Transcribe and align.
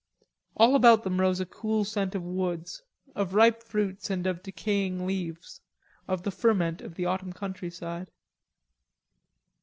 All 0.57 0.75
about 0.75 1.03
them 1.03 1.19
rose 1.19 1.39
a 1.39 1.45
cool 1.45 1.85
scent 1.85 2.15
of 2.15 2.23
woods, 2.23 2.81
of 3.13 3.35
ripe 3.35 3.61
fruits 3.61 4.09
and 4.09 4.25
of 4.25 4.41
decaying 4.41 5.05
leaves, 5.05 5.61
of 6.07 6.23
the 6.23 6.31
ferment 6.31 6.81
of 6.81 6.95
the 6.95 7.05
autumn 7.05 7.33
countryside. 7.33 8.09